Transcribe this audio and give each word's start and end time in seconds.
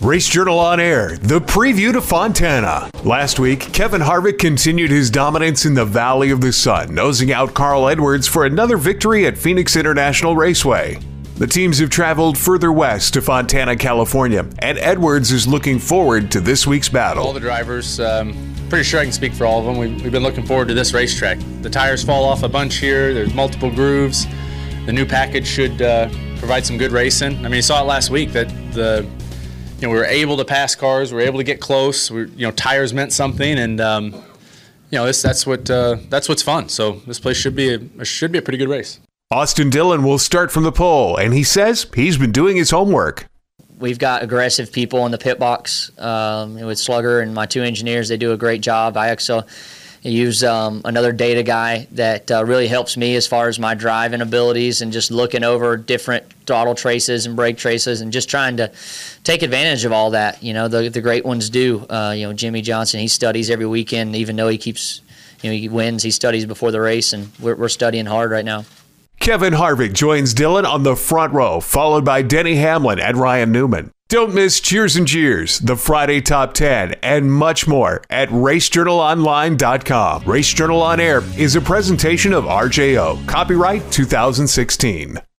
Race 0.00 0.28
Journal 0.28 0.60
on 0.60 0.78
Air, 0.78 1.16
the 1.22 1.40
preview 1.40 1.92
to 1.92 2.00
Fontana. 2.00 2.88
Last 3.02 3.40
week, 3.40 3.58
Kevin 3.72 4.00
Harvick 4.00 4.38
continued 4.38 4.92
his 4.92 5.10
dominance 5.10 5.66
in 5.66 5.74
the 5.74 5.84
Valley 5.84 6.30
of 6.30 6.40
the 6.40 6.52
Sun, 6.52 6.94
nosing 6.94 7.32
out 7.32 7.52
Carl 7.52 7.88
Edwards 7.88 8.28
for 8.28 8.44
another 8.44 8.76
victory 8.76 9.26
at 9.26 9.36
Phoenix 9.36 9.74
International 9.74 10.36
Raceway. 10.36 11.00
The 11.38 11.48
teams 11.48 11.80
have 11.80 11.90
traveled 11.90 12.38
further 12.38 12.70
west 12.70 13.14
to 13.14 13.20
Fontana, 13.20 13.74
California, 13.74 14.48
and 14.60 14.78
Edwards 14.78 15.32
is 15.32 15.48
looking 15.48 15.80
forward 15.80 16.30
to 16.30 16.40
this 16.40 16.64
week's 16.64 16.88
battle. 16.88 17.24
All 17.24 17.32
the 17.32 17.40
drivers, 17.40 17.98
um, 17.98 18.54
pretty 18.68 18.84
sure 18.84 19.00
I 19.00 19.02
can 19.02 19.12
speak 19.12 19.32
for 19.32 19.46
all 19.46 19.58
of 19.58 19.64
them. 19.64 19.78
We've, 19.78 20.00
we've 20.00 20.12
been 20.12 20.22
looking 20.22 20.46
forward 20.46 20.68
to 20.68 20.74
this 20.74 20.94
racetrack. 20.94 21.38
The 21.62 21.70
tires 21.70 22.04
fall 22.04 22.22
off 22.22 22.44
a 22.44 22.48
bunch 22.48 22.76
here, 22.76 23.12
there's 23.12 23.34
multiple 23.34 23.70
grooves. 23.70 24.26
The 24.86 24.92
new 24.92 25.04
package 25.04 25.46
should 25.46 25.82
uh, 25.82 26.08
provide 26.36 26.64
some 26.64 26.78
good 26.78 26.92
racing. 26.92 27.38
I 27.38 27.42
mean, 27.42 27.54
you 27.54 27.62
saw 27.62 27.82
it 27.82 27.86
last 27.86 28.10
week 28.10 28.30
that 28.30 28.48
the 28.72 29.04
you 29.78 29.86
know, 29.86 29.92
we 29.92 29.98
were 29.98 30.04
able 30.04 30.36
to 30.36 30.44
pass 30.44 30.74
cars, 30.74 31.12
we 31.12 31.16
were 31.16 31.26
able 31.26 31.38
to 31.38 31.44
get 31.44 31.60
close. 31.60 32.10
We, 32.10 32.22
you 32.30 32.46
know, 32.46 32.50
tires 32.50 32.92
meant 32.92 33.12
something, 33.12 33.58
and 33.58 33.80
um, 33.80 34.12
you 34.90 34.98
know, 34.98 35.06
this, 35.06 35.22
that's 35.22 35.46
what 35.46 35.70
uh, 35.70 35.98
that's 36.08 36.28
what's 36.28 36.42
fun. 36.42 36.68
So 36.68 37.00
this 37.06 37.20
place 37.20 37.36
should 37.36 37.54
be 37.54 37.74
a, 37.74 38.04
should 38.04 38.32
be 38.32 38.38
a 38.38 38.42
pretty 38.42 38.58
good 38.58 38.68
race. 38.68 38.98
Austin 39.30 39.70
Dillon 39.70 40.02
will 40.02 40.18
start 40.18 40.50
from 40.50 40.64
the 40.64 40.72
pole, 40.72 41.16
and 41.16 41.32
he 41.32 41.44
says 41.44 41.86
he's 41.94 42.18
been 42.18 42.32
doing 42.32 42.56
his 42.56 42.70
homework. 42.70 43.28
We've 43.78 43.98
got 43.98 44.24
aggressive 44.24 44.72
people 44.72 45.06
in 45.06 45.12
the 45.12 45.18
pit 45.18 45.38
box 45.38 45.92
um, 45.98 46.54
with 46.54 46.78
Slugger 46.78 47.20
and 47.20 47.32
my 47.32 47.46
two 47.46 47.62
engineers. 47.62 48.08
They 48.08 48.16
do 48.16 48.32
a 48.32 48.36
great 48.36 48.60
job. 48.60 48.96
I 48.96 49.08
also 50.08 50.16
use 50.16 50.44
um, 50.44 50.82
another 50.84 51.12
data 51.12 51.42
guy 51.42 51.86
that 51.92 52.30
uh, 52.30 52.44
really 52.44 52.68
helps 52.68 52.96
me 52.96 53.16
as 53.16 53.26
far 53.26 53.48
as 53.48 53.58
my 53.58 53.74
driving 53.74 54.20
abilities 54.20 54.80
and 54.80 54.92
just 54.92 55.10
looking 55.10 55.44
over 55.44 55.76
different 55.76 56.24
throttle 56.46 56.74
traces 56.74 57.26
and 57.26 57.36
brake 57.36 57.58
traces 57.58 58.00
and 58.00 58.12
just 58.12 58.28
trying 58.28 58.56
to 58.56 58.70
take 59.24 59.42
advantage 59.42 59.84
of 59.84 59.92
all 59.92 60.10
that. 60.10 60.42
You 60.42 60.54
know, 60.54 60.68
the 60.68 60.88
the 60.88 61.00
great 61.00 61.24
ones 61.24 61.50
do. 61.50 61.86
Uh, 61.88 62.14
you 62.16 62.26
know, 62.26 62.32
Jimmie 62.32 62.62
Johnson, 62.62 63.00
he 63.00 63.08
studies 63.08 63.50
every 63.50 63.66
weekend, 63.66 64.16
even 64.16 64.36
though 64.36 64.48
he 64.48 64.58
keeps, 64.58 65.02
you 65.42 65.50
know, 65.50 65.56
he 65.56 65.68
wins, 65.68 66.02
he 66.02 66.10
studies 66.10 66.46
before 66.46 66.70
the 66.70 66.80
race, 66.80 67.12
and 67.12 67.30
we're, 67.40 67.56
we're 67.56 67.68
studying 67.68 68.06
hard 68.06 68.30
right 68.30 68.44
now. 68.44 68.64
Kevin 69.20 69.52
Harvick 69.52 69.94
joins 69.94 70.32
Dillon 70.32 70.64
on 70.64 70.84
the 70.84 70.94
front 70.94 71.32
row, 71.32 71.60
followed 71.60 72.04
by 72.04 72.22
Denny 72.22 72.54
Hamlin 72.54 73.00
and 73.00 73.16
Ryan 73.16 73.52
Newman. 73.52 73.90
Don't 74.10 74.32
miss 74.32 74.58
Cheers 74.60 74.96
and 74.96 75.06
Jeers, 75.06 75.58
the 75.58 75.76
Friday 75.76 76.22
Top 76.22 76.54
10, 76.54 76.94
and 77.02 77.30
much 77.30 77.68
more 77.68 78.02
at 78.08 78.30
RaceJournalOnline.com. 78.30 80.24
Race 80.24 80.48
Journal 80.54 80.80
On 80.80 80.98
Air 80.98 81.22
is 81.36 81.56
a 81.56 81.60
presentation 81.60 82.32
of 82.32 82.44
RJO, 82.44 83.26
copyright 83.26 83.92
2016. 83.92 85.20